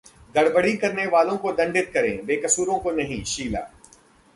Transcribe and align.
गड़बड़ी 0.35 0.73
करने 0.77 1.05
वालों 1.07 1.37
को 1.37 1.51
दंडित 1.51 1.91
करें, 1.93 2.25
बेकसूरों 2.25 2.79
को 2.79 2.91
नहीं:शीला 2.91 3.59